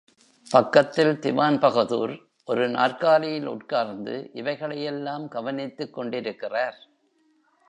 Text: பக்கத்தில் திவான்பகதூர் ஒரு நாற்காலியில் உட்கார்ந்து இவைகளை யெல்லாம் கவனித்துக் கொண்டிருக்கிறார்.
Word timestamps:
பக்கத்தில் 0.51 1.11
திவான்பகதூர் 1.19 2.13
ஒரு 2.45 2.69
நாற்காலியில் 2.69 3.47
உட்கார்ந்து 3.47 4.29
இவைகளை 4.33 4.77
யெல்லாம் 4.87 5.27
கவனித்துக் 5.27 5.93
கொண்டிருக்கிறார். 5.93 6.79